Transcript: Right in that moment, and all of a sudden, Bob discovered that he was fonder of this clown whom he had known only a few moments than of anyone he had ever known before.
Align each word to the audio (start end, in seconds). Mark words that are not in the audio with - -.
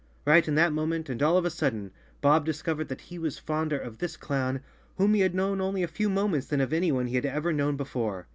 Right 0.25 0.47
in 0.47 0.55
that 0.55 0.73
moment, 0.73 1.09
and 1.09 1.21
all 1.21 1.37
of 1.37 1.45
a 1.45 1.51
sudden, 1.51 1.91
Bob 2.21 2.43
discovered 2.43 2.87
that 2.87 3.01
he 3.01 3.19
was 3.19 3.37
fonder 3.37 3.77
of 3.77 3.99
this 3.99 4.17
clown 4.17 4.61
whom 4.97 5.13
he 5.13 5.21
had 5.21 5.35
known 5.35 5.61
only 5.61 5.83
a 5.83 5.87
few 5.87 6.09
moments 6.09 6.47
than 6.47 6.59
of 6.59 6.73
anyone 6.73 7.05
he 7.05 7.13
had 7.17 7.25
ever 7.27 7.53
known 7.53 7.77
before. 7.77 8.25